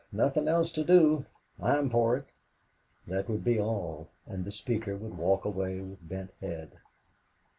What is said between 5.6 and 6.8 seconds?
with bent head.